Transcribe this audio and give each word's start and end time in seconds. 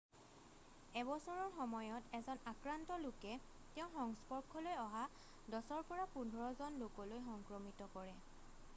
1 0.99 1.01
বছৰৰ 1.09 1.41
সময়ত 1.57 2.15
এজন 2.19 2.39
আক্ৰান্ত 2.51 2.97
লোকে 3.03 3.35
তেওঁৰ 3.75 3.91
সংস্পৰ্শলৈ 3.97 4.79
অহা 4.85 5.03
10 5.57 5.69
ৰ 5.77 5.83
পৰা 5.91 6.07
15 6.17 6.51
জন 6.63 6.81
লোকলৈ 6.85 7.21
সংক্ৰমিত 7.29 7.93
কৰে 7.97 8.17